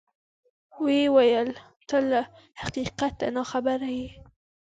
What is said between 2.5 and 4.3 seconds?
حقیقته ناخبره یې.